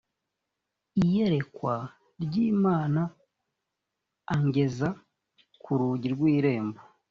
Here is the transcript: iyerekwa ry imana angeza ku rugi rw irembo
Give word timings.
iyerekwa 1.01 1.75
ry 2.23 2.33
imana 2.51 3.01
angeza 4.35 4.87
ku 5.61 5.71
rugi 5.79 6.07
rw 6.15 6.21
irembo 6.35 6.81